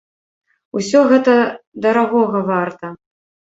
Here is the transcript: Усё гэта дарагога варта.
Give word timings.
Усё 0.79 1.01
гэта 1.11 1.35
дарагога 1.85 2.43
варта. 2.51 2.85